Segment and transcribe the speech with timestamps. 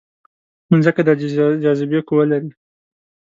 [0.69, 1.09] مځکه د
[1.63, 2.49] جاذبې قوه لري.